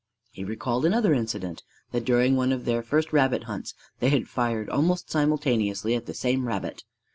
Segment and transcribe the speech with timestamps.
[0.31, 4.67] He recalled another incident: that during one of their first rabbit hunts they had fired
[4.67, 6.83] almost simultaneously at the same rabbit.